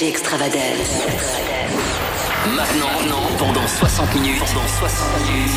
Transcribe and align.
Énergie 0.00 0.08
Extravagance. 0.08 1.02
Maintenant, 2.54 2.88
pendant 3.38 3.66
60 3.66 4.14
minutes, 4.14 4.38
pendant 4.38 4.66
60 4.66 5.28
minutes, 5.28 5.50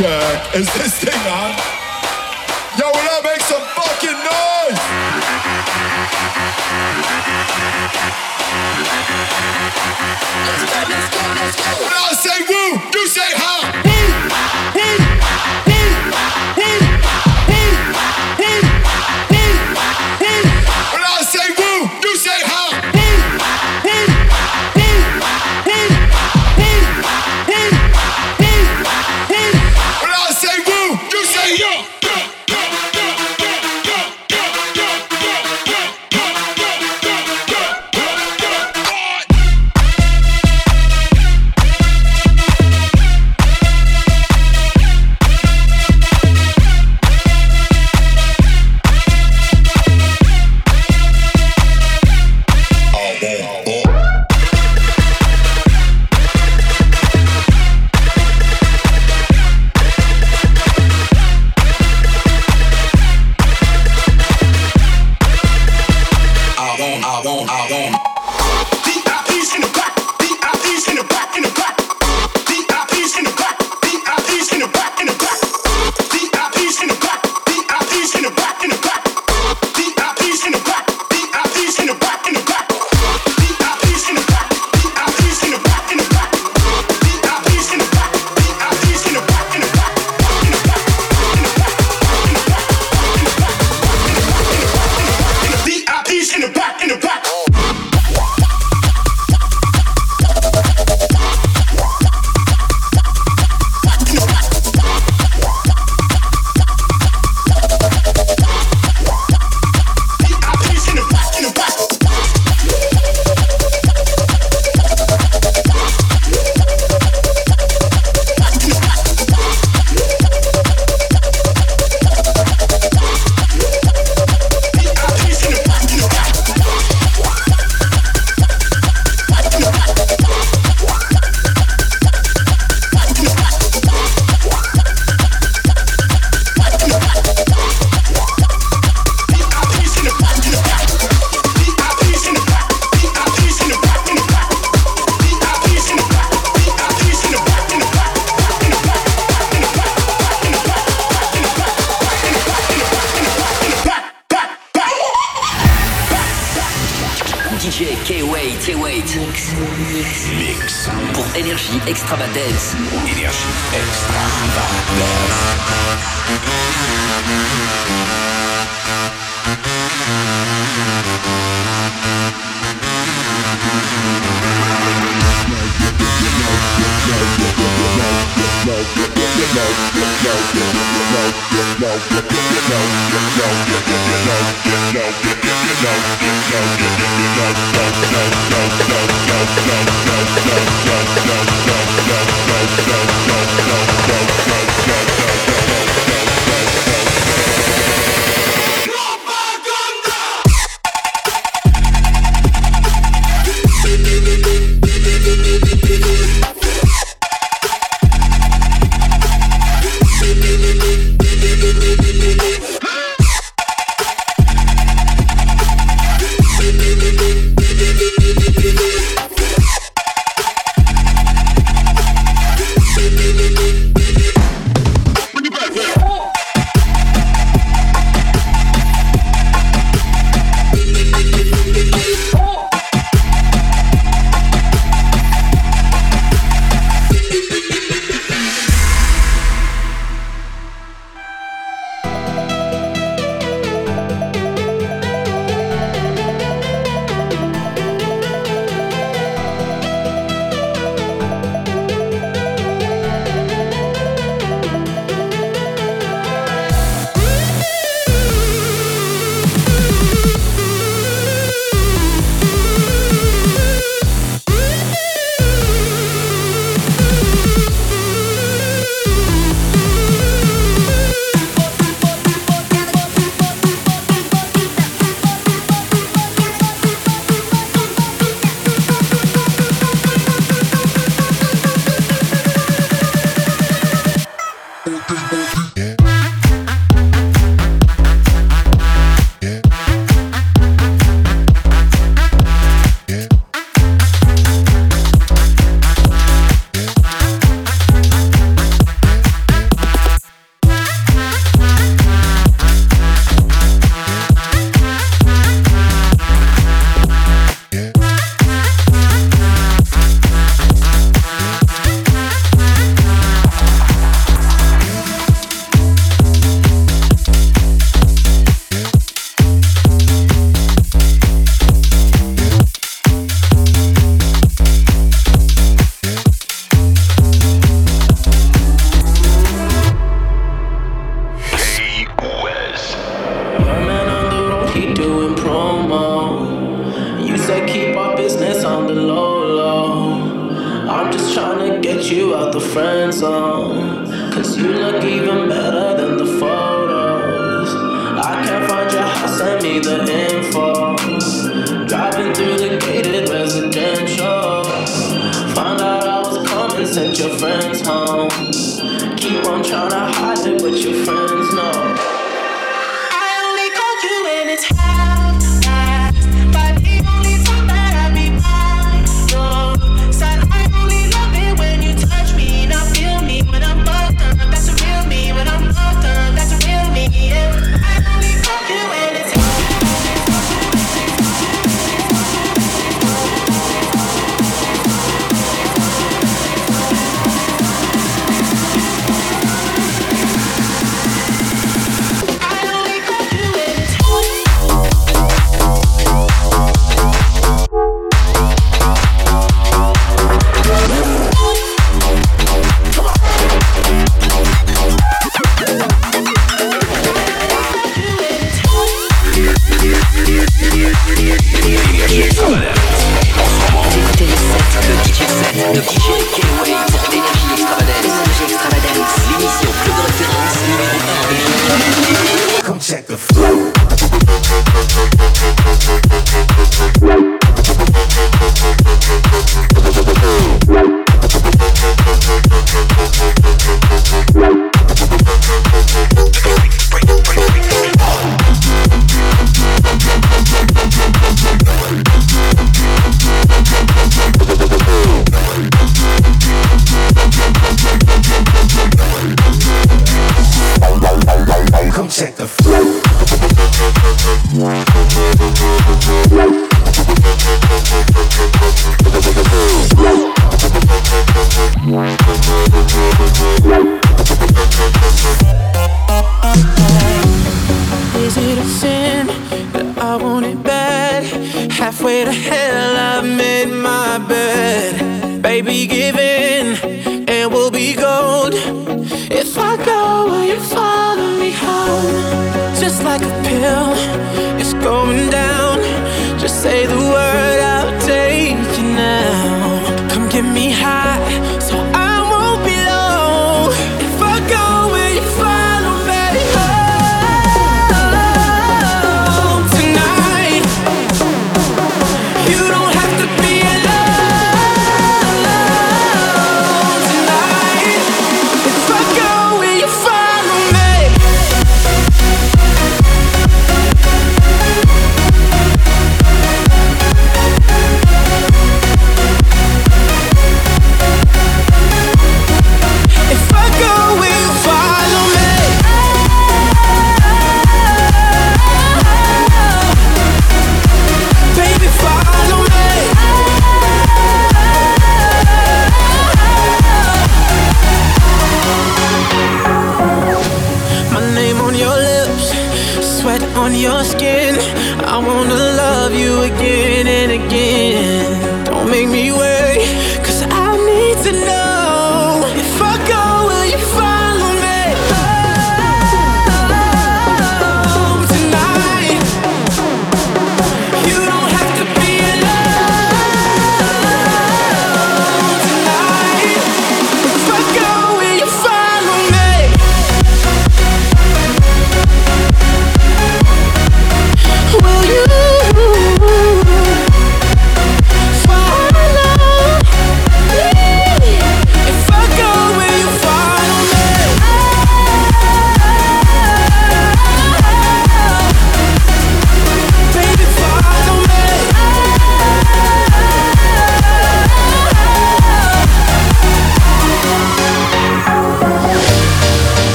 Is 0.00 0.72
this 0.74 1.00
thing 1.00 1.26
on? 1.26 1.50
Yo, 2.78 2.86
will 2.86 2.94
I 2.94 3.20
make 3.24 3.40
some 3.40 3.60
fucking 3.74 4.14
noise? 4.14 4.78
Let's 10.46 10.62
go, 10.70 10.80
let's 10.86 11.08
go, 11.10 11.34
let's 11.34 11.56
go. 11.56 11.82
When 11.82 11.92
I 11.98 12.12
say 12.14 12.38
woo, 12.48 12.80
you 12.94 13.08
say 13.08 13.26
hi. 13.34 13.47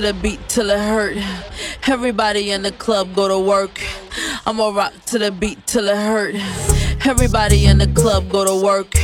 To 0.00 0.06
the 0.06 0.14
beat 0.14 0.40
till 0.48 0.70
it 0.70 0.78
hurt. 0.78 1.16
Everybody 1.86 2.52
in 2.52 2.62
the 2.62 2.72
club 2.72 3.14
go 3.14 3.28
to 3.28 3.38
work. 3.38 3.80
I'ma 4.46 4.70
rock 4.70 4.92
to 5.06 5.18
the 5.18 5.30
beat 5.30 5.66
till 5.66 5.88
it 5.88 5.96
hurt. 5.96 6.36
Everybody 7.06 7.66
in 7.66 7.78
the 7.78 7.86
club 7.88 8.30
go 8.30 8.44
to 8.44 8.64
work. 8.64 8.94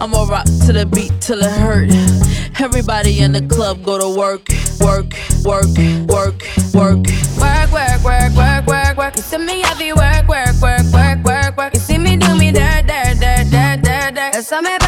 I'ma 0.00 0.24
rock 0.24 0.44
to 0.66 0.72
the 0.72 0.86
beat 0.86 1.12
till 1.20 1.40
it 1.40 1.50
hurt. 1.50 1.90
Everybody 2.60 3.20
in 3.20 3.32
the 3.32 3.42
club 3.42 3.82
go 3.82 3.98
to 3.98 4.08
work, 4.08 4.48
work, 4.80 5.14
work, 5.44 5.70
work, 6.06 6.38
work. 6.74 7.06
Work, 7.38 7.70
work, 7.72 8.02
work, 8.04 8.32
work, 8.34 8.66
work, 8.66 8.96
work. 8.96 9.16
You 9.16 9.22
see 9.22 9.38
me 9.38 9.60
heavy 9.60 9.92
work, 9.92 10.26
work, 10.28 10.54
work, 10.60 10.86
work, 10.92 11.24
work, 11.24 11.56
work. 11.56 11.74
You 11.74 11.80
see 11.80 11.98
me 11.98 12.16
do 12.16 12.36
me 12.36 12.50
dirt, 12.52 12.86
dirt, 12.86 13.18
dirt, 13.18 13.50
dirt, 13.50 13.82
dirt, 13.82 14.14
dirt. 14.14 14.32
There's 14.32 14.46
something 14.46 14.74
about 14.74 14.87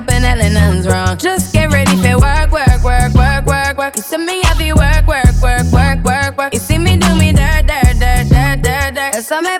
up 0.00 0.10
and 0.10 0.54
nothing's 0.54 0.86
wrong. 0.86 1.16
Just 1.18 1.52
get 1.52 1.70
ready 1.70 1.94
for 1.96 2.18
work, 2.18 2.50
work, 2.50 2.82
work, 2.82 3.12
work, 3.14 3.44
work, 3.46 3.76
work. 3.76 3.96
You 3.96 4.02
see 4.02 4.18
me 4.18 4.42
heavy 4.44 4.72
work, 4.72 5.06
work, 5.06 5.34
work, 5.42 5.66
work, 5.72 5.98
work, 6.04 6.38
work. 6.38 6.54
You 6.54 6.60
see 6.60 6.78
me 6.78 6.96
do 6.96 7.14
me 7.16 7.32
dirt, 7.32 7.66
dirt, 7.66 7.98
dirt, 7.98 8.28
dirt, 8.28 8.62
dirt, 8.62 8.94
dirt. 8.94 9.12
There's 9.12 9.26
something 9.26 9.54
about 9.54 9.59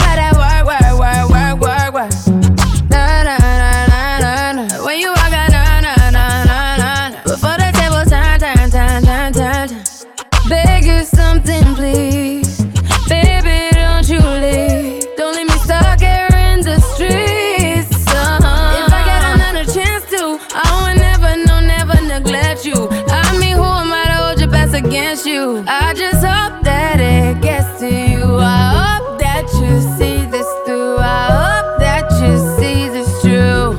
with 25.25 25.35
you. 25.35 25.65
I 25.67 25.93
just 25.95 26.25
hope 26.25 26.63
that 26.65 27.01
it 27.01 27.41
gets 27.43 27.81
to 27.81 27.87
you. 27.87 28.37
I 28.39 28.99
hope 29.01 29.19
that 29.21 29.45
you 29.61 29.81
see 29.97 30.25
this 30.31 30.47
through. 30.65 30.97
I 30.99 31.27
hope 31.41 31.81
that 31.81 32.07
you 32.21 32.39
see 32.59 32.89
this 32.89 33.11
true. 33.23 33.75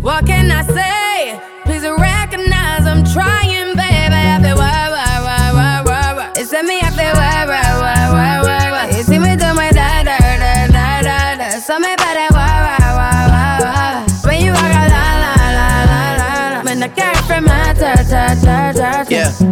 What 0.00 0.26
can 0.26 0.50
I 0.50 0.62
say? 0.62 1.40
Please 1.64 1.82
recognize 1.84 2.86
I'm 2.86 3.04
trying, 3.04 3.74
baby. 3.76 4.22
I 4.34 4.38
feel 4.42 4.56
why, 4.56 4.88
why, 4.88 5.14
why, 5.26 5.52
why, 5.52 5.82
why, 5.84 6.14
why. 6.16 6.32
It's 6.36 6.50
that 6.50 6.64
me, 6.64 6.78
I 6.80 6.90
feel 6.90 7.14
why, 7.20 7.44
why, 7.46 7.68
why, 7.82 8.02
why, 8.12 8.42
why, 8.42 8.70
why. 8.70 8.96
You 8.96 9.02
see 9.02 9.18
me 9.18 9.36
do 9.36 9.52
my 9.54 9.70
da 9.70 10.02
da 10.04 10.16
da 10.18 10.66
da 10.68 11.02
da 11.02 11.36
da. 11.36 11.48
So 11.60 11.78
me 11.78 11.92
by 11.96 12.12
that 12.16 12.30
why, 12.32 12.54
why, 12.66 12.78
why, 12.98 13.20
why, 13.32 13.56
why. 13.60 14.28
When 14.28 14.44
you 14.44 14.52
walk 14.52 14.72
out, 14.72 14.90
la 14.90 15.04
la 15.22 15.32
la 15.56 15.66
la 15.90 16.08
la 16.20 16.42
la. 16.56 16.62
When 16.64 16.82
I 16.82 16.88
care 16.88 17.14
for 17.28 17.40
my 17.40 17.74
ta 17.74 17.94
ta 18.08 18.34
ta 18.40 18.72
ta. 18.72 19.04
Yeah 19.10 19.51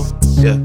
yeah. 0.41 0.57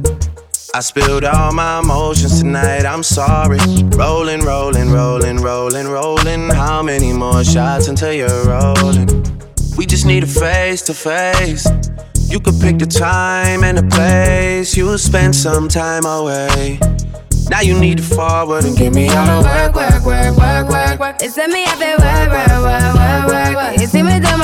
I 0.75 0.81
spilled 0.81 1.25
all 1.25 1.53
my 1.53 1.81
emotions 1.81 2.41
tonight, 2.41 2.85
I'm 2.85 3.03
sorry. 3.03 3.59
Rolling, 3.97 4.41
rolling, 4.41 4.91
rolling, 4.91 5.39
rolling, 5.39 5.87
rolling. 5.89 6.51
How 6.51 6.83
many 6.83 7.13
more 7.13 7.45
shots 7.45 7.89
until 7.89 8.13
you're 8.13 8.45
rolling? 8.45 9.07
We 9.77 9.87
just 9.87 10.07
need 10.07 10.23
a 10.23 10.27
face 10.27 10.83
to 10.83 10.95
face. 10.95 11.67
You 12.29 12.41
could 12.41 12.61
pick 12.61 12.79
the 12.79 12.87
time 12.87 13.65
and 13.65 13.79
the 13.79 13.85
place. 13.85 14.77
You'll 14.77 14.99
spend 14.99 15.35
some 15.35 15.69
time 15.69 16.05
away. 16.05 16.79
Now 17.49 17.61
you 17.61 17.79
need 17.79 17.99
to 17.99 18.05
forward 18.05 18.65
and 18.65 18.77
give 18.77 18.95
me 18.95 19.09
all 19.09 19.43
the 19.43 19.49
work, 19.49 19.75
work, 19.75 20.05
work, 20.05 20.37
work, 20.37 20.69
work, 20.69 21.01
work. 21.01 21.17
It's 21.21 21.37
me 21.37 21.65
there, 21.79 21.97
work, 21.99 22.31
work, 22.31 22.49
work, 22.49 23.27
work, 23.29 23.55
work. 23.55 23.81
You 23.81 23.87
see 23.87 24.03
me 24.03 24.19
do 24.19 24.37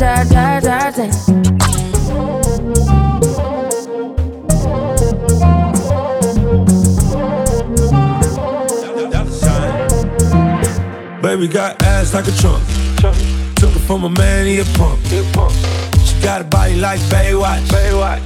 Baby 0.00 0.32
got 11.48 11.82
ass 11.82 12.14
like 12.14 12.26
a 12.26 12.32
trunk. 12.32 12.66
Took 13.56 13.76
it 13.76 13.80
from 13.80 14.04
a 14.04 14.08
man, 14.08 14.46
he 14.46 14.60
a 14.60 14.64
punk. 14.64 15.04
She 15.04 15.22
got 16.22 16.40
a 16.40 16.44
body 16.44 16.76
like 16.76 17.00
Baywatch. 17.00 17.68
Baywatch. 17.68 18.22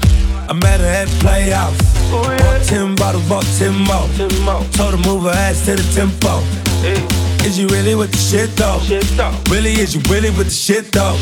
I 0.49 0.53
met 0.53 0.79
her 0.79 0.87
at 0.87 1.09
Playhouse. 1.19 1.77
Bought 2.13 2.63
ten 2.63 2.95
bottles, 2.95 3.29
bought 3.29 3.45
ten 3.59 3.75
more. 3.81 4.07
Told 4.71 4.95
her 4.95 4.99
move 4.99 5.25
her 5.25 5.31
ass 5.31 5.65
to 5.65 5.75
the 5.75 5.83
tempo. 5.93 6.41
Is 7.45 7.59
you 7.59 7.69
really 7.69 7.95
with 7.95 8.11
the 8.11 8.19
shit 8.19 8.57
though? 8.57 8.81
Really, 9.53 9.73
is 9.73 9.95
you 9.95 10.01
really 10.09 10.31
with 10.31 10.49
the 10.49 10.59
shit 10.65 10.91
though? 10.93 11.15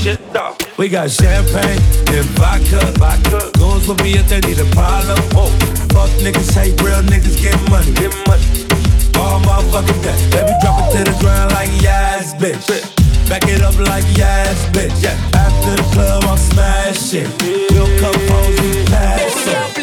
We 0.79 0.89
got 0.89 1.11
champagne 1.11 1.83
and 2.15 2.25
vodka. 2.39 3.51
Goons 3.59 3.89
will 3.89 3.97
be 3.97 4.15
if 4.15 4.29
they 4.29 4.41
need 4.41 4.59
a 4.59 4.65
problem. 4.71 5.19
Fuck 5.91 6.11
niggas, 6.23 6.55
hate 6.55 6.81
real 6.81 7.03
niggas, 7.03 7.43
get 7.43 7.59
money. 7.69 7.93
Get 7.95 8.15
money. 8.27 8.47
All 9.19 9.41
motherfucking 9.41 10.03
day. 10.03 10.17
Baby, 10.31 10.55
drop 10.63 10.95
it 10.95 10.97
to 10.97 11.11
the 11.11 11.17
ground 11.21 11.53
like 11.53 11.71
yes, 11.83 12.35
bitch. 12.35 12.71
Back 13.29 13.43
it 13.49 13.61
up 13.63 13.77
like 13.79 14.05
yes, 14.17 14.65
bitch. 14.71 15.05
After 15.35 15.77
the 15.77 15.89
club, 15.93 16.25
I'm 16.25 16.39
smashing. 16.39 17.31
We'll 17.71 17.91
come 17.99 18.15
hoes, 18.31 18.61
we 18.61 18.85
pass 18.87 19.77
it. 19.77 19.82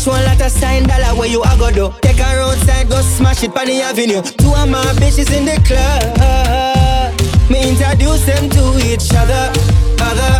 A 0.00 0.02
show 0.02 0.12
a 0.12 0.20
lot 0.24 0.40
of 0.40 0.50
sign 0.50 0.84
dollar 0.84 1.18
where 1.18 1.28
you 1.28 1.42
a 1.42 1.56
go 1.58 1.70
do. 1.70 1.92
Take 2.00 2.18
her 2.18 2.40
outside, 2.40 2.88
go 2.88 3.00
smash 3.00 3.42
it 3.42 3.56
on 3.56 3.66
the 3.66 3.82
avenue. 3.82 4.22
Two 4.22 4.52
of 4.54 4.68
my 4.68 4.82
bitches 4.96 5.30
in 5.36 5.44
the 5.44 5.60
club. 5.66 7.50
Me 7.50 7.70
introduce 7.70 8.24
them 8.24 8.48
to 8.50 8.78
each 8.86 9.12
other. 9.14 9.52
Other, 10.00 10.32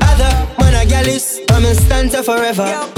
other. 0.00 0.48
Man 0.58 0.74
a 0.74 0.88
gal 0.88 1.06
is, 1.06 1.40
I'm 1.50 1.64
in 1.64 1.74
stanza 1.74 2.22
forever. 2.22 2.93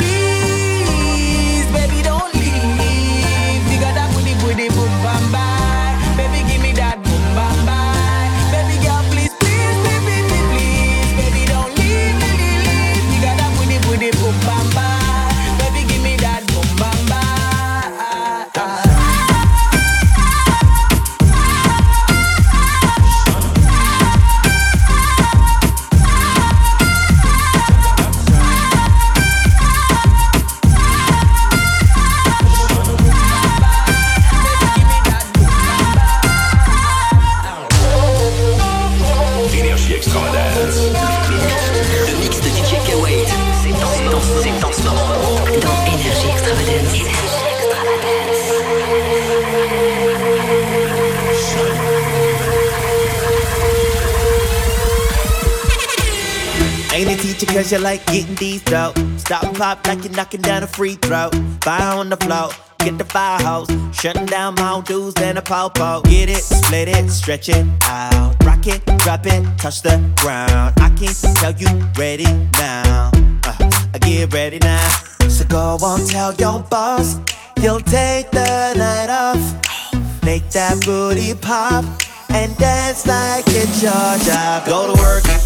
Cause 57.66 57.72
you 57.72 57.79
like 57.79 58.07
getting 58.07 58.35
these 58.37 58.62
dope. 58.62 58.96
Stop 59.18 59.42
and 59.42 59.57
pop 59.57 59.85
like 59.88 60.05
you're 60.05 60.12
knocking 60.12 60.40
down 60.40 60.62
a 60.62 60.66
free 60.66 60.94
throw. 60.94 61.31
Fire 61.62 61.98
on 61.98 62.09
the 62.11 62.16
floor, 62.16 62.50
get 62.79 62.96
the 62.96 63.05
firehouse. 63.05 63.68
Shutting 63.92 64.26
down 64.26 64.55
Mount 64.55 64.87
Dews 64.87 65.14
and 65.16 65.37
a 65.38 65.42
popo. 65.42 66.00
Get 66.02 66.29
it, 66.29 66.44
split 66.44 66.88
it, 66.88 67.11
stretch 67.11 67.48
it 67.48 67.66
out. 67.85 68.37
Rock 68.44 68.66
it, 68.68 68.85
drop 68.98 69.26
it, 69.26 69.42
touch 69.59 69.83
the 69.83 69.96
ground. 70.20 70.74
I 70.79 70.90
can't 70.90 71.18
tell 71.37 71.55
you 71.55 71.68
ready 71.98 72.31
now. 72.52 73.11
Uh, 73.44 73.70
I 73.94 73.98
get 73.98 74.33
ready 74.33 74.59
now. 74.61 74.88
So 75.29 75.44
go 75.46 75.76
on, 75.83 76.07
tell 76.07 76.35
your 76.35 76.61
boss. 76.61 77.18
He'll 77.61 77.81
take 77.81 78.31
the 78.31 78.74
night 78.74 79.11
off. 79.11 79.42
Make 80.24 80.48
that 80.50 80.85
booty 80.85 81.35
pop. 81.35 81.85
And 82.29 82.57
dance 82.59 83.07
like 83.07 83.44
it's 83.48 83.83
your 83.83 84.18
job. 84.24 84.66
Go 84.66 84.94
to 84.94 85.02
work. 85.02 85.45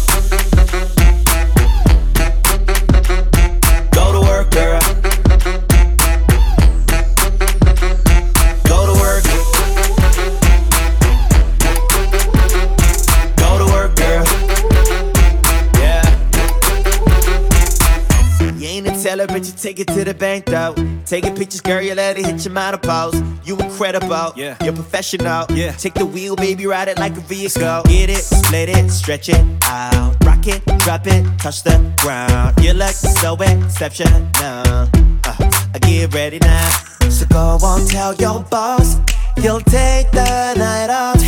A 19.11 19.15
you 19.17 19.41
take 19.41 19.77
it 19.81 19.87
to 19.89 20.05
the 20.05 20.13
bank, 20.13 20.45
though. 20.45 20.73
Taking 21.05 21.35
pictures, 21.35 21.59
girl, 21.59 21.81
you 21.81 21.93
let 21.93 22.17
it 22.17 22.25
hit 22.25 22.45
your 22.45 22.53
menopause. 22.53 23.21
You 23.43 23.57
incredible, 23.57 24.31
yeah. 24.37 24.55
You're 24.63 24.71
professional, 24.73 25.45
yeah. 25.49 25.73
Take 25.73 25.95
the 25.95 26.05
wheel, 26.05 26.37
baby, 26.37 26.65
ride 26.65 26.87
it 26.87 26.97
like 26.97 27.17
a 27.17 27.19
vehicle. 27.19 27.83
Get 27.83 28.09
it, 28.09 28.23
split 28.23 28.69
it, 28.69 28.89
stretch 28.89 29.27
it 29.27 29.43
out. 29.65 30.15
Rock 30.23 30.47
it, 30.47 30.65
drop 30.79 31.07
it, 31.07 31.25
touch 31.39 31.63
the 31.63 31.75
ground. 31.97 32.55
You 32.63 32.71
look 32.71 32.93
so 32.93 33.35
exceptional. 33.35 34.29
Uh, 34.37 34.87
I 35.25 35.79
get 35.81 36.13
ready 36.13 36.39
now. 36.39 36.69
So 37.09 37.25
go 37.25 37.57
on, 37.65 37.85
tell 37.87 38.15
your 38.15 38.39
boss. 38.43 38.95
You'll 39.43 39.59
take 39.59 40.09
the 40.11 40.53
night 40.55 40.89
off, 40.89 41.21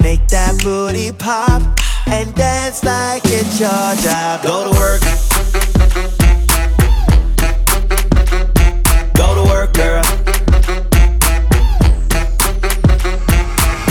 make 0.00 0.28
that 0.28 0.60
booty 0.62 1.12
pop, 1.12 1.62
and 2.06 2.34
dance 2.34 2.84
like 2.84 3.22
it's 3.24 3.58
your 3.58 3.94
job. 4.04 4.42
Go 4.42 4.70
to 4.70 4.78
work. 4.78 5.27
Girl. 9.78 10.02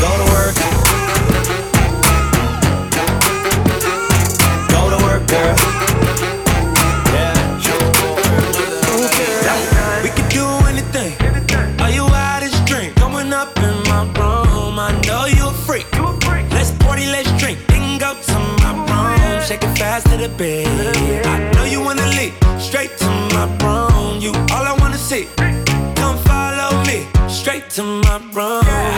Go 0.04 0.10
to 0.19 0.26
work. 0.36 0.56
Go 4.73 4.82
to 4.91 4.97
work, 5.06 5.23
girl. 5.32 5.56
Yeah. 7.15 7.36
We 10.04 10.10
could 10.10 10.28
do 10.28 10.45
anything. 10.67 11.13
Are 11.80 11.89
you 11.89 12.04
out 12.04 12.43
of 12.43 12.52
drink? 12.65 12.95
Going 13.00 13.32
up 13.32 13.58
in 13.58 13.76
my 13.84 14.04
room. 14.19 14.78
I 14.80 14.91
know 15.08 15.26
you 15.26 15.47
a 15.47 15.54
freak. 15.54 15.88
Let's 16.52 16.71
party, 16.84 17.06
let's 17.06 17.32
drink. 17.39 17.60
Then 17.67 17.97
go 17.97 18.13
to 18.13 18.39
my 18.62 18.73
room. 18.76 19.41
Shake 19.41 19.63
it 19.63 19.78
fast 19.78 20.08
to 20.08 20.17
the 20.17 20.28
bed. 20.28 20.67
I 21.26 21.50
know 21.54 21.63
you 21.63 21.80
wanna 21.80 22.08
leave. 22.08 22.36
Straight 22.60 22.97
to 22.97 23.10
my 23.32 23.45
room. 23.63 24.19
You 24.19 24.34
all 24.52 24.66
to 27.78 27.84
my 27.84 28.18
room. 28.34 28.97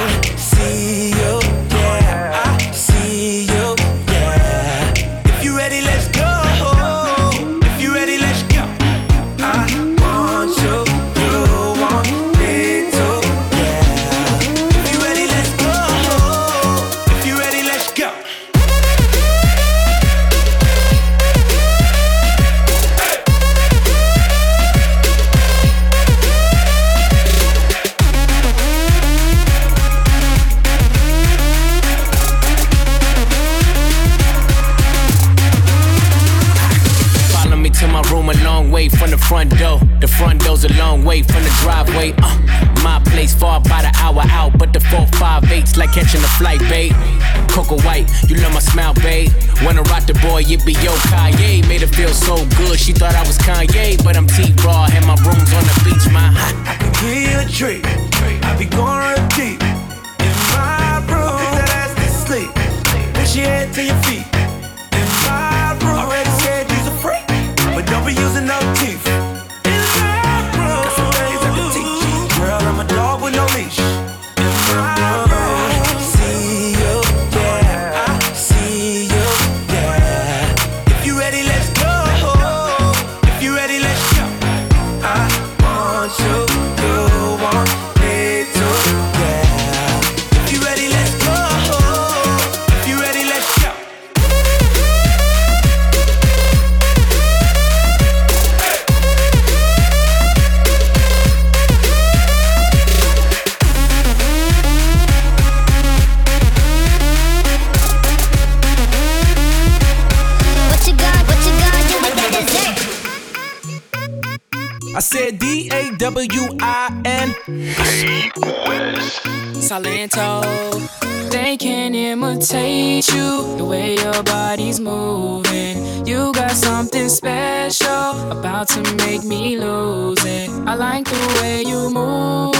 Your 124.14 124.24
body's 124.24 124.80
moving. 124.80 126.06
You 126.06 126.32
got 126.34 126.52
something 126.52 127.10
special 127.10 128.32
about 128.32 128.68
to 128.70 128.82
make 128.96 129.24
me 129.24 129.58
lose 129.58 130.24
it. 130.26 130.50
I 130.66 130.76
like 130.76 131.06
the 131.06 131.40
way 131.40 131.64
you 131.64 131.90
move, 131.90 132.54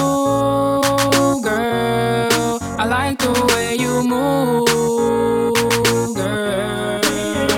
girl. 1.42 2.58
I 2.78 2.84
like 2.86 3.18
the 3.18 3.32
way 3.50 3.76
you 3.76 4.02
move, 4.14 4.66
girl. 6.14 7.00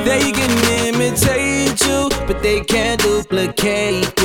They 0.05 0.33
can 0.33 0.53
imitate 0.87 1.81
you, 1.87 2.09
but 2.27 2.43
they 2.43 2.61
can't 2.61 3.01
duplicate 3.01 4.22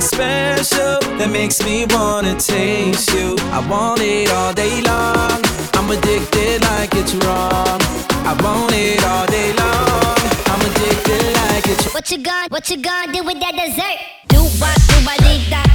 something 0.00 0.18
special 0.18 1.00
that 1.18 1.30
makes 1.30 1.62
me 1.64 1.86
wanna 1.90 2.34
taste 2.38 3.12
you. 3.12 3.36
I 3.52 3.60
want 3.68 4.00
it 4.02 4.30
all 4.32 4.52
day 4.52 4.80
long. 4.82 5.40
I'm 5.74 5.90
addicted 5.90 6.62
like 6.62 6.94
it's 6.94 7.14
wrong. 7.24 7.80
I 8.24 8.34
want 8.42 8.72
it 8.74 9.02
all 9.04 9.26
day 9.26 9.52
long. 9.52 10.16
I'm 10.46 10.60
addicted 10.70 11.24
like 11.42 11.66
it's 11.68 11.86
wrong. 11.86 11.94
What 11.94 12.10
you 12.10 12.18
got, 12.18 12.50
what 12.50 12.70
you 12.70 12.76
gonna 12.78 13.12
do 13.12 13.22
with 13.24 13.40
that 13.40 13.54
dessert? 13.54 13.98
Do 14.28 14.40
what, 14.60 14.76
do 14.88 14.96
what, 15.06 15.69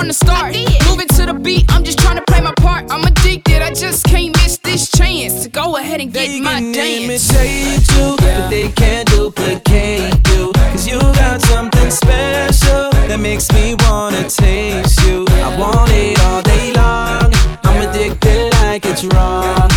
from 0.00 0.08
the 0.08 0.14
start. 0.14 0.56
Moving 0.88 1.08
to 1.08 1.26
the 1.26 1.34
beat, 1.34 1.66
I'm 1.68 1.84
just 1.84 1.98
trying 1.98 2.16
to 2.16 2.24
play 2.26 2.40
my 2.40 2.54
part. 2.56 2.90
I'm 2.90 3.04
addicted, 3.04 3.60
I 3.60 3.72
just 3.74 4.04
can't 4.06 4.34
miss 4.38 4.56
this 4.56 4.90
chance 4.90 5.42
to 5.42 5.48
go 5.50 5.76
ahead 5.76 6.00
and 6.00 6.10
get 6.12 6.28
They 6.28 6.40
my 6.40 6.58
can 6.58 6.72
dance. 6.72 7.30
imitate 7.34 7.84
you, 7.94 8.16
but 8.16 8.48
they 8.48 8.70
can't 8.70 9.06
duplicate 9.10 10.14
you. 10.32 10.52
Cause 10.72 10.86
you 10.88 10.98
got 11.20 11.42
something 11.42 11.90
special 11.90 12.88
that 13.08 13.20
makes 13.20 13.52
me 13.52 13.76
wanna 13.84 14.24
taste 14.28 14.98
you. 15.06 15.26
I 15.28 15.48
want 15.60 15.90
it 15.92 16.18
all 16.24 16.42
day 16.42 16.72
long. 16.72 17.28
I'm 17.64 17.78
addicted 17.86 18.52
like 18.62 18.86
it's 18.86 19.04
wrong. 19.04 19.68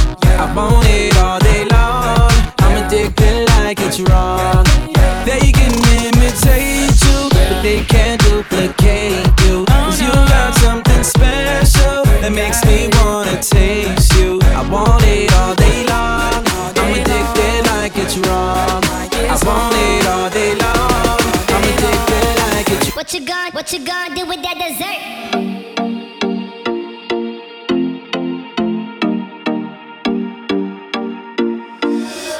I 0.44 0.46
want 0.56 0.88
it 0.88 1.18
all 1.18 1.40
day 1.40 1.66
long. 1.66 2.32
I'm 2.60 2.86
addicted 2.86 3.50
like 3.58 3.80
it's 3.82 4.00
wrong. 4.00 4.63
What 23.64 23.72
you 23.72 23.86
gonna, 23.86 24.14
do 24.14 24.26
with 24.26 24.42
that 24.42 24.58
dessert? 24.60 25.00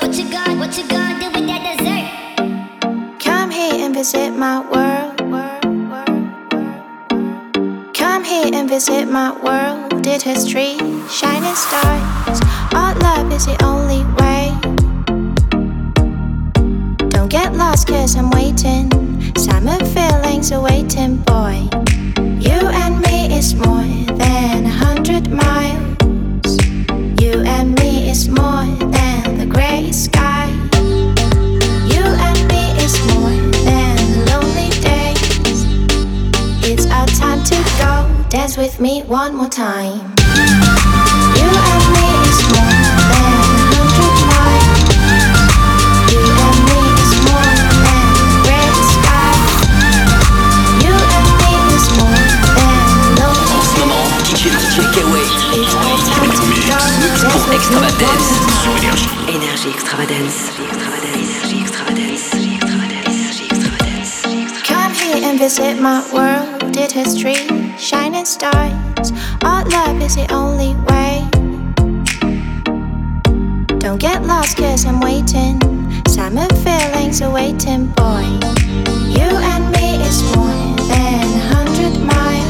What 0.02 0.18
you 0.18 0.30
gonna, 0.30 0.60
what 0.60 0.78
you 0.78 0.86
gonna 0.86 1.20
do 1.22 1.32
with 1.32 1.48
that 1.48 1.64
dessert? 1.78 3.20
Come 3.22 3.52
here 3.52 3.86
and 3.86 3.96
visit 3.96 4.32
my 4.32 4.60
world. 4.70 5.16
Come 7.96 8.26
here 8.26 8.54
and 8.54 8.68
visit 8.68 9.06
my 9.06 9.32
world. 9.32 10.04
Did 10.04 10.22
history, 10.22 10.76
shining 11.08 11.56
stars. 11.56 12.42
Our 12.74 12.96
love 12.96 13.32
is 13.32 13.46
the 13.46 13.56
only 13.64 14.04
way. 14.20 14.52
Don't 17.12 17.30
get 17.30 17.54
lost, 17.54 17.88
cause 17.88 18.18
I'm 18.18 18.30
waiting. 18.32 19.03
Summer 19.38 19.78
feelings 19.86 20.52
awaiting, 20.52 21.18
boy. 21.18 21.68
You 22.40 22.60
and 22.82 23.02
me 23.02 23.36
is 23.36 23.56
more 23.56 23.84
than 24.18 24.66
a 24.66 24.70
hundred 24.70 25.30
miles. 25.30 26.58
You 27.22 27.42
and 27.46 27.78
me 27.80 28.10
is 28.10 28.30
more 28.30 28.66
than 28.92 29.38
the 29.38 29.46
gray 29.50 29.92
sky. 29.92 30.48
You 31.94 32.04
and 32.04 32.40
me 32.48 32.64
is 32.84 32.96
more 33.14 33.36
than 33.64 34.26
lonely 34.28 34.70
days. 34.82 35.66
It's 36.64 36.86
our 36.88 37.08
time 37.08 37.44
to 37.44 37.56
go. 37.80 38.30
Dance 38.30 38.58
with 38.58 38.80
me 38.80 39.04
one 39.04 39.36
more 39.36 39.50
time. 39.50 40.13
Pour 57.30 57.54
Extravadance 57.54 58.42
sur. 58.62 58.72
Énergie. 58.78 59.10
Énergie. 59.28 59.70
Énergie. 60.34 62.24
Come 64.68 64.94
here 64.94 65.24
and 65.24 65.40
visit 65.40 65.80
my 65.80 66.02
world. 66.12 66.72
Did 66.72 66.92
history, 66.92 67.36
shining 67.78 68.26
stars. 68.26 69.14
Our 69.44 69.64
love 69.66 70.02
is 70.02 70.16
the 70.16 70.28
only 70.34 70.76
way. 70.90 71.24
Don't 73.80 74.00
get 74.00 74.26
lost, 74.26 74.58
cause 74.58 74.86
I'm 74.86 75.00
waiting. 75.00 75.60
Summer 76.08 76.48
feelings 76.64 77.22
awaiting, 77.22 77.88
boy. 77.96 78.26
You 79.10 79.30
and 79.52 79.72
me 79.72 80.02
is 80.04 80.24
more 80.36 80.76
than 80.88 81.24
a 81.24 81.40
hundred 81.54 82.00
miles. 82.02 82.43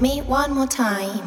Me 0.00 0.20
one 0.22 0.52
more 0.52 0.66
time. 0.66 1.23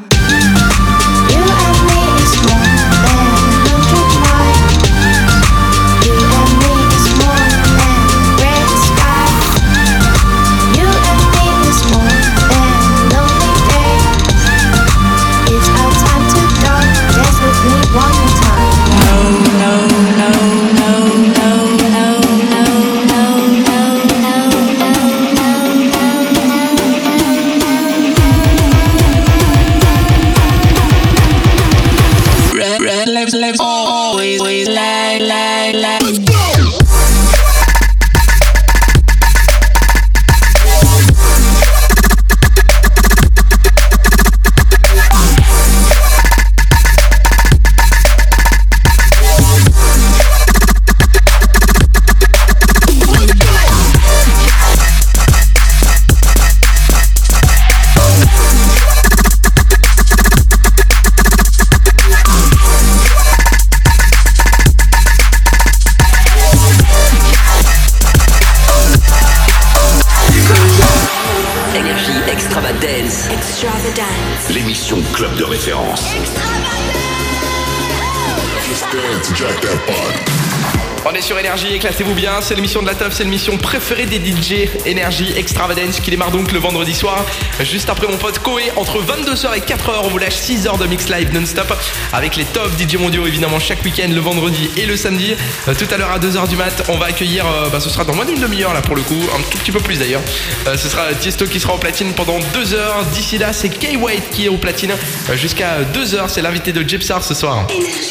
L'émission 82.68 82.82
de 82.82 82.88
la 82.88 82.96
teuf, 82.96 83.14
c'est 83.14 83.24
l'émission 83.24 83.58
préférée 83.58 84.06
des 84.08 84.18
DJ 84.18 84.68
Énergie 84.86 85.32
Extravagance 85.38 86.02
qui 86.02 86.12
démarre 86.12 86.32
donc 86.32 86.52
le 86.52 86.60
vendredi 86.60 86.94
soir, 86.94 87.26
juste 87.62 87.90
après 87.90 88.08
mon 88.08 88.18
pote 88.18 88.40
Koé, 88.40 88.74
entre 88.76 89.02
22h 89.02 89.56
et 89.56 89.62
4h, 89.62 90.02
on 90.04 90.10
vous 90.10 90.18
lâche 90.18 90.36
6 90.36 90.68
heures 90.68 90.78
de 90.78 90.86
mix 90.86 91.08
live 91.08 91.34
non-stop 91.34 91.74
avec 92.12 92.36
les 92.36 92.44
top 92.44 92.70
DJ 92.78 92.98
mondiaux 92.98 93.26
évidemment 93.26 93.58
chaque 93.62 93.82
week-end, 93.86 94.10
le 94.14 94.20
vendredi 94.20 94.70
et 94.76 94.86
le 94.86 94.98
samedi. 94.98 95.34
Euh, 95.70 95.76
tout 95.76 95.88
à 95.94 95.98
l'heure 95.98 96.12
à 96.12 96.20
2h 96.20 96.50
du 96.50 96.58
mat, 96.58 96.84
on 96.90 96.98
va 96.98 97.06
accueillir, 97.06 97.46
euh, 97.48 97.70
bah, 97.70 97.80
ce 97.80 97.90
sera 97.90 98.04
dans 98.04 98.14
moins 98.14 98.26
d'une 98.26 98.42
demi-heure 98.42 98.74
là 98.74 98.82
pour 98.82 98.98
le 98.98 99.02
coup, 99.02 99.22
un 99.34 99.42
tout 99.50 99.58
petit 99.60 99.72
peu 99.72 99.80
plus 99.80 100.00
d'ailleurs. 100.00 100.22
Euh, 100.68 100.76
ce 100.76 100.90
sera 100.90 101.14
Tiesto 101.14 101.46
qui 101.46 101.62
sera 101.62 101.74
au 101.74 101.78
platine 101.78 102.12
pendant 102.12 102.40
2 102.54 102.74
heures, 102.74 103.06
d'ici 103.14 103.38
là 103.38 103.54
c'est 103.54 103.70
K-White 103.70 104.30
qui 104.32 104.44
est 104.44 104.50
au 104.50 104.58
platine 104.58 104.92
jusqu'à 105.36 105.84
2h, 105.94 106.28
c'est 106.28 106.42
l'invité 106.42 106.74
de 106.74 106.82
Gypsar 106.82 107.24
ce 107.24 107.34
soir. 107.34 107.66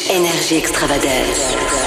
Énergie 0.09 0.55
extravagance. 0.55 1.86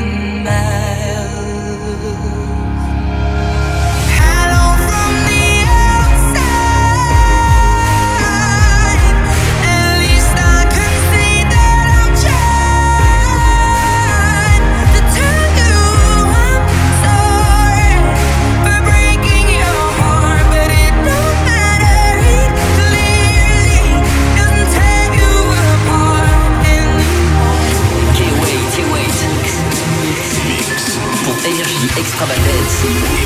Extravadance. 32.01 33.20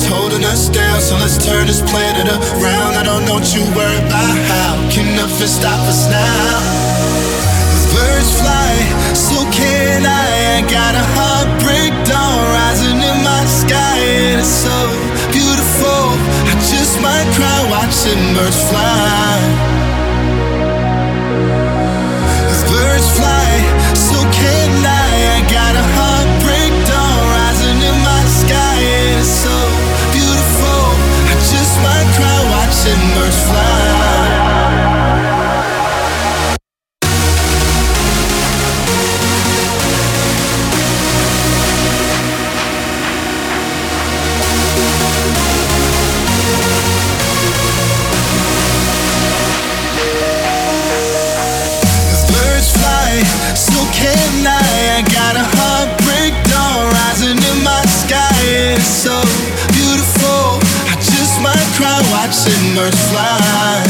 is 0.00 0.08
holding 0.08 0.44
us 0.44 0.68
down, 0.68 1.00
so 1.00 1.14
let's 1.16 1.36
turn 1.36 1.66
this 1.66 1.82
planet 1.90 2.26
around. 2.28 2.92
I 2.96 3.02
don't 3.04 3.24
know 3.26 3.34
what 3.34 3.48
you 3.54 3.62
worry 3.76 4.00
about 4.08 4.36
how. 4.48 4.72
Can 4.92 5.16
nothing 5.16 5.48
stop 5.48 5.80
us 5.88 6.08
now? 6.08 6.56
Birds 7.92 8.32
fly, 8.40 8.72
so 9.14 9.36
can 9.52 10.06
I. 10.06 10.26
I 10.56 10.60
got 10.70 10.94
a 10.94 11.04
heartbreak 11.16 11.92
dawn 12.08 12.40
rising 12.56 12.98
in 13.10 13.18
my 13.24 13.44
sky, 13.44 13.98
and 13.98 14.40
it's 14.40 14.56
so 14.66 14.78
beautiful. 15.34 16.02
I 16.50 16.54
just 16.72 16.94
might 17.04 17.28
cry 17.36 17.58
watching 17.74 18.20
birds 18.36 18.60
fly. 18.70 19.36
As 22.48 22.62
birds 22.70 23.08
fly. 23.18 23.29
submerged 32.82 33.34
fly. 33.34 33.79
sinners 62.40 62.94
fly. 63.10 63.89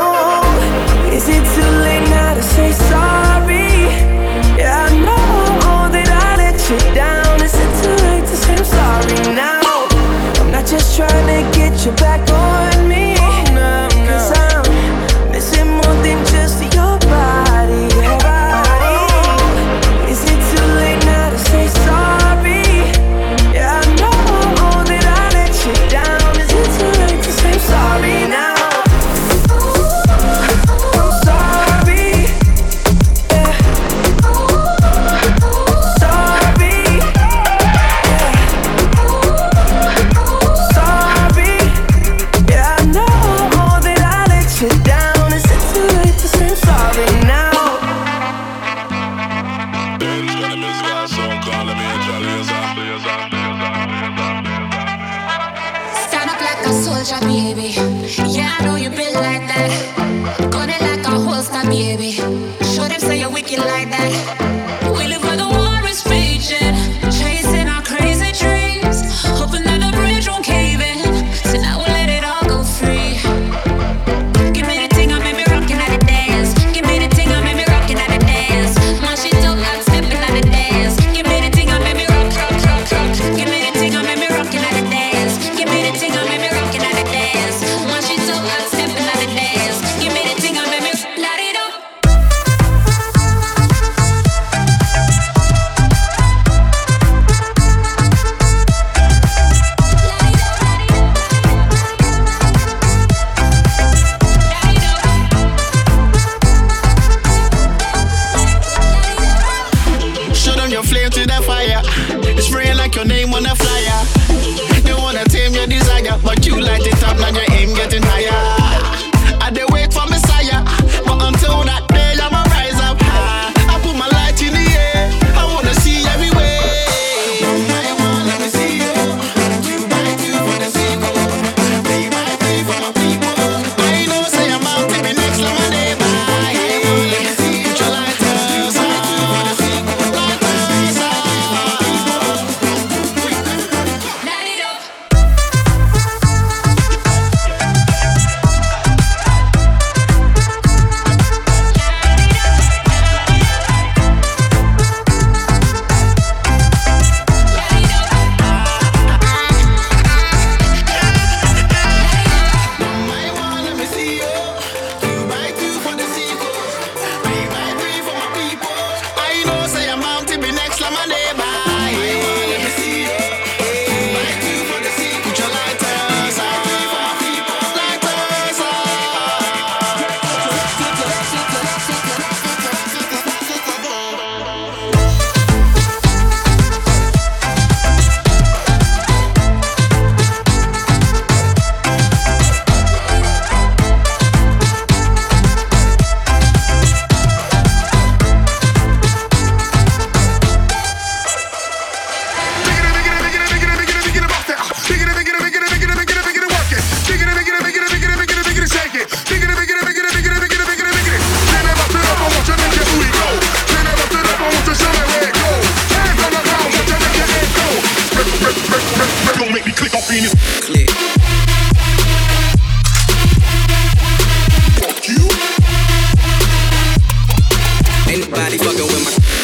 With 228.51 228.59
my 228.63 228.73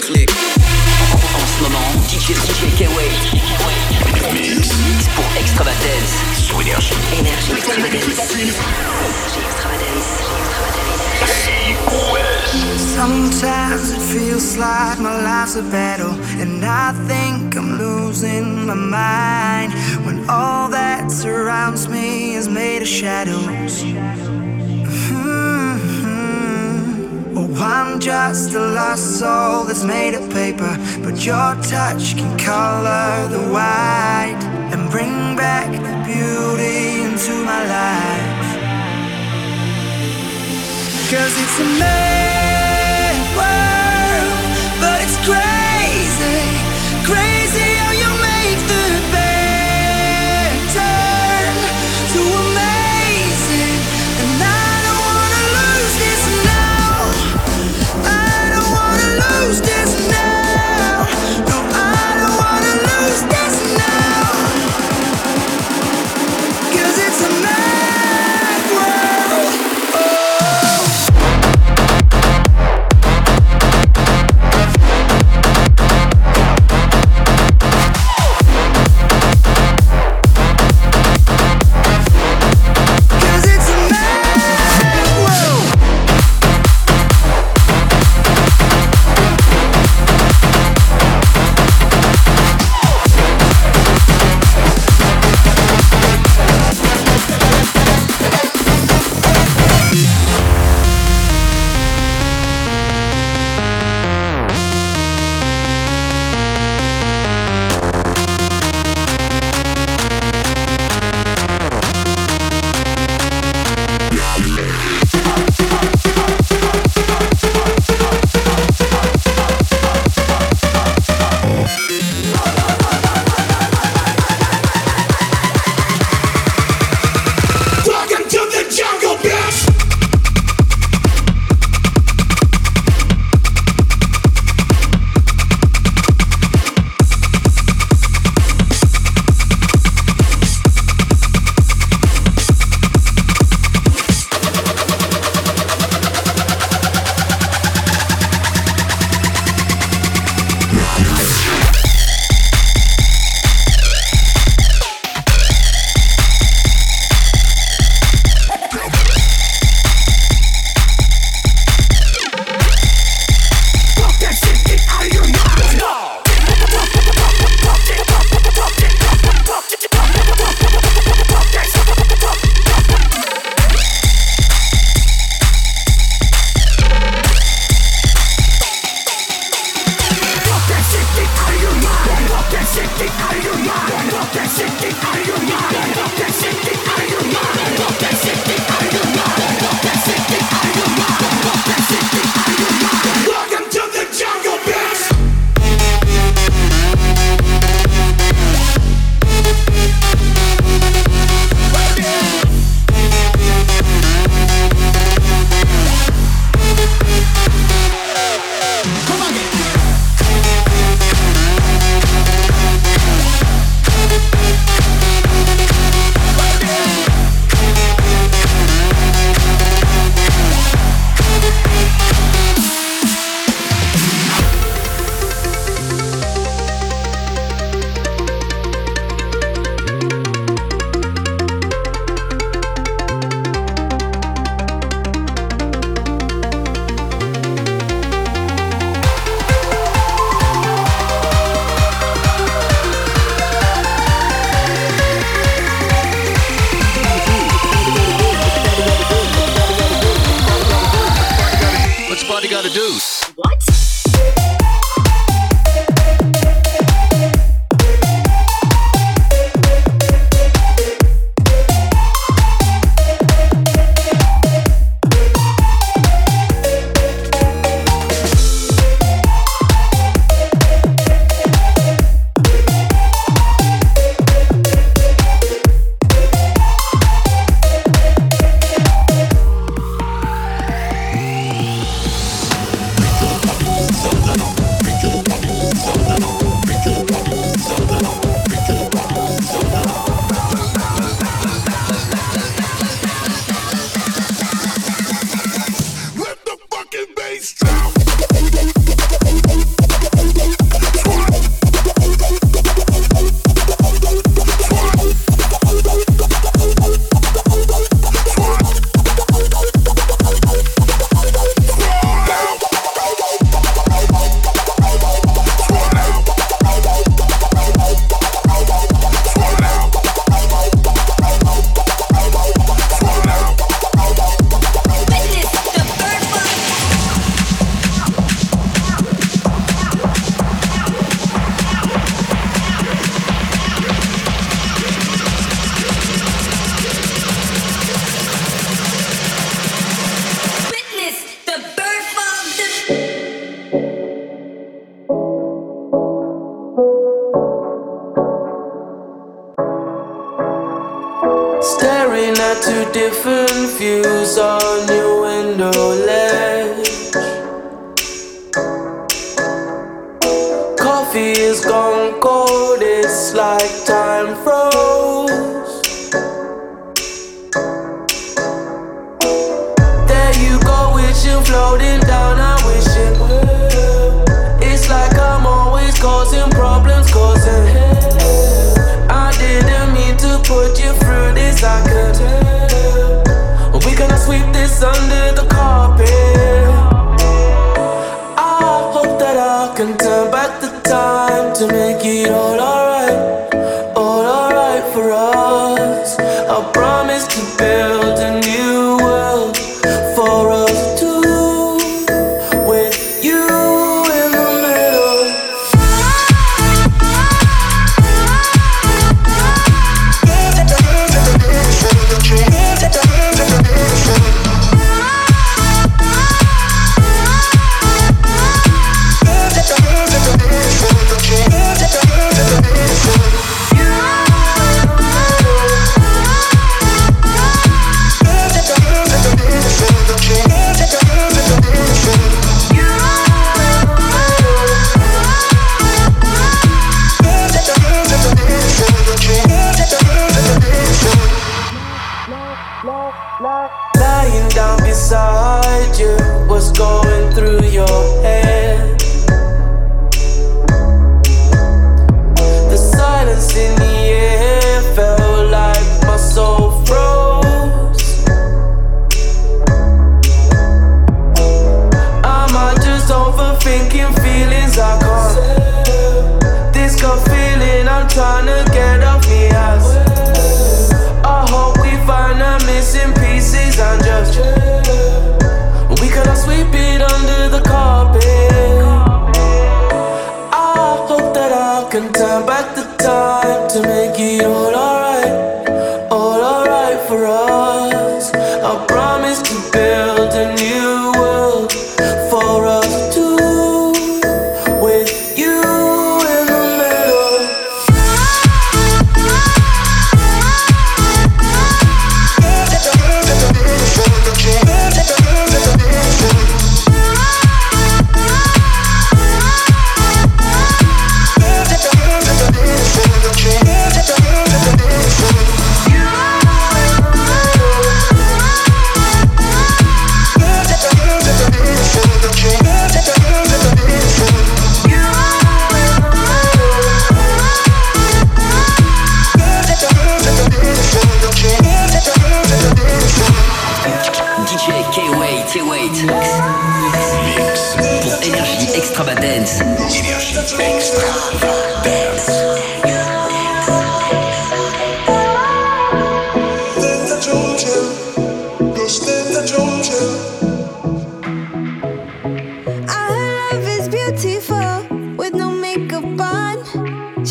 click. 0.02 0.30
En 1.34 1.48
ce 1.48 1.64
moment, 1.64 1.92
DJ 2.10 2.34
DJ 2.34 2.82
Mix 4.34 5.08
pour 5.16 5.24
Extravadance. 5.40 6.14
Énergie. 6.62 6.94
Énergie 7.18 7.54
Extravadance. 7.54 8.04
Énergie 8.34 9.40
Extravadance. 9.46 10.28
Sometimes 12.98 13.92
it 13.92 14.02
feels 14.12 14.58
like 14.58 15.00
my 15.00 15.22
life's 15.24 15.56
a 15.56 15.62
battle, 15.62 16.14
and 16.42 16.66
I 16.66 16.92
think 17.08 17.56
I'm 17.56 17.78
losing 17.78 18.66
my 18.66 18.74
mind. 18.74 19.72
When 20.06 20.30
all 20.30 20.68
that 20.68 21.10
surrounds 21.10 21.88
me 21.88 22.36
is 22.36 22.50
made 22.50 22.82
of 22.82 22.90
shadows. 22.90 23.86
I'm 27.70 28.00
just 28.00 28.54
a 28.54 28.60
lost 28.62 29.20
soul 29.20 29.66
that's 29.66 29.84
made 29.84 30.14
of 30.14 30.30
paper, 30.32 30.74
but 31.04 31.26
your 31.26 31.54
touch 31.64 32.16
can 32.16 32.40
color 32.40 33.28
the 33.28 33.44
white 33.52 34.40
and 34.72 34.90
bring 34.90 35.36
back 35.36 35.70
the 35.74 35.96
beauty 36.08 37.02
into 37.04 37.34
my 37.44 37.62
life. 37.78 38.48
Cause 41.12 41.34
it's 41.44 41.60
a 41.60 41.68
mad 41.84 43.18
world, 43.36 44.80
but 44.80 45.02
it's 45.02 45.18
great. 45.26 45.57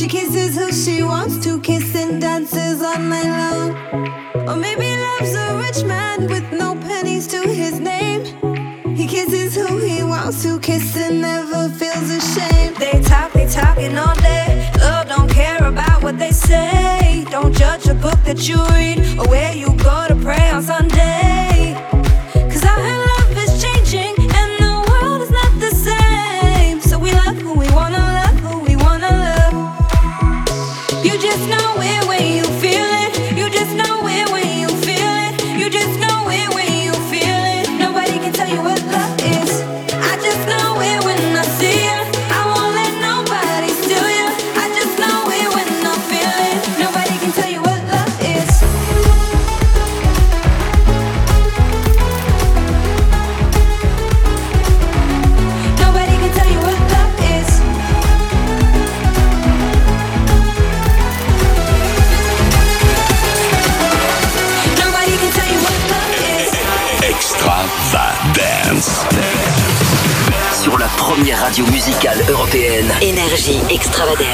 She 0.07 0.11
kisses 0.11 0.55
who 0.55 0.71
she 0.71 1.03
wants 1.03 1.37
to 1.43 1.59
kiss 1.59 1.93
and 1.97 2.21
dances 2.21 2.81
all 2.81 2.97
night 2.97 3.27
long. 3.27 3.71
Or 4.49 4.55
maybe 4.55 4.97
loves 4.97 5.35
a 5.35 5.59
rich 5.59 5.83
man 5.85 6.29
with 6.29 6.53
no 6.53 6.77
pennies 6.77 7.27
to 7.27 7.41
his 7.41 7.81
name. 7.81 8.25
He 8.95 9.09
kisses 9.09 9.57
who 9.57 9.79
he 9.79 10.05
wants 10.05 10.45
to 10.45 10.61
kiss 10.61 10.97
and 10.97 11.23
never 11.23 11.69
feels 11.71 12.09
ashamed. 12.09 12.77
They 12.77 13.03
talk, 13.03 13.33
they 13.33 13.49
talking 13.49 13.99
all 13.99 14.15
day. 14.15 14.71
Love 14.79 15.09
don't 15.09 15.29
care 15.29 15.59
about 15.67 16.05
what 16.05 16.21
they 16.21 16.31
say. 16.31 17.27
Don't 17.29 17.53
judge 17.53 17.89
a 17.89 17.95
book 17.95 18.21
that 18.27 18.47
you 18.47 18.65
read 18.67 19.01
or 19.19 19.29
where 19.29 19.57
you 19.57 19.77
go 19.79 20.07
to 20.07 20.15
pray 20.15 20.51
on 20.51 20.63
Sunday. 20.63 20.96
Radio 71.57 71.73
musicale 71.73 72.23
européenne. 72.29 72.93
Énergie 73.01 73.59
extravagance. 73.71 74.27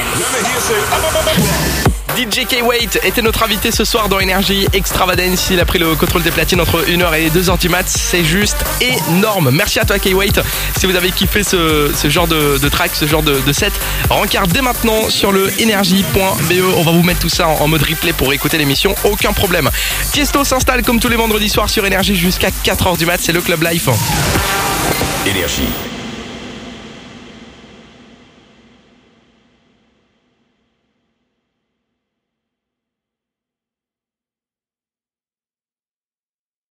DJ 2.17 2.47
K-Wait 2.47 2.99
était 3.05 3.23
notre 3.23 3.45
invité 3.45 3.71
ce 3.71 3.85
soir 3.85 4.09
dans 4.09 4.19
Énergie 4.19 4.67
Extravagance. 4.73 5.49
Il 5.51 5.61
a 5.61 5.65
pris 5.65 5.79
le 5.79 5.95
contrôle 5.95 6.25
des 6.25 6.33
platines 6.33 6.61
entre 6.61 6.83
1h 6.83 7.21
et 7.21 7.31
2h 7.31 7.61
du 7.61 7.69
mat. 7.69 7.85
C'est 7.89 8.25
juste 8.25 8.57
énorme. 8.81 9.51
Merci 9.53 9.79
à 9.79 9.85
toi 9.85 10.01
K-Wait. 10.01 10.41
Si 10.77 10.87
vous 10.87 10.97
avez 10.97 11.13
kiffé 11.13 11.45
ce, 11.45 11.93
ce 11.95 12.11
genre 12.11 12.27
de, 12.27 12.59
de 12.59 12.69
track, 12.69 12.91
ce 12.93 13.07
genre 13.07 13.23
de, 13.23 13.39
de 13.47 13.53
set, 13.53 13.73
rencard 14.11 14.49
dès 14.49 14.63
maintenant 14.63 15.09
sur 15.09 15.31
le 15.31 15.49
énergie.be. 15.61 16.77
On 16.77 16.83
va 16.83 16.91
vous 16.91 17.05
mettre 17.05 17.21
tout 17.21 17.29
ça 17.29 17.47
en, 17.47 17.55
en 17.61 17.69
mode 17.69 17.83
replay 17.83 18.13
pour 18.15 18.33
écouter 18.33 18.59
l'émission. 18.59 18.97
Aucun 19.05 19.33
problème. 19.33 19.71
Tiesto 20.11 20.43
s'installe 20.43 20.83
comme 20.83 20.99
tous 20.99 21.09
les 21.09 21.17
vendredis 21.17 21.51
soirs 21.51 21.71
sur 21.71 21.87
Énergie 21.87 22.17
jusqu'à 22.17 22.49
4h 22.65 22.99
du 22.99 23.07
mat. 23.07 23.21
C'est 23.23 23.33
le 23.33 23.43
Club 23.43 23.63
Life. 23.63 23.89
Énergie. 25.25 25.69